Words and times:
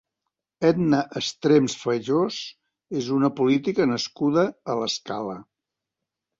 Etna 0.69 1.01
Estrems 1.21 1.75
Fayos 1.81 2.39
és 3.03 3.13
una 3.19 3.31
política 3.43 3.89
nascuda 3.93 4.49
a 4.77 4.81
l'Escala. 4.83 5.41